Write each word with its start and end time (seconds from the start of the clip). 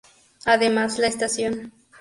Además 0.45 0.97
la 0.97 1.05
estación. 1.05 1.71